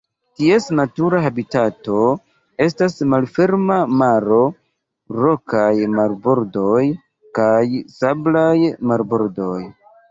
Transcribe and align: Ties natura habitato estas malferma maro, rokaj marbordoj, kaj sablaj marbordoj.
Ties 0.39 0.65
natura 0.77 1.19
habitato 1.25 1.97
estas 2.65 2.97
malferma 3.13 3.77
maro, 4.01 4.41
rokaj 5.21 5.71
marbordoj, 6.01 6.83
kaj 7.41 7.65
sablaj 8.03 8.57
marbordoj. 8.93 9.59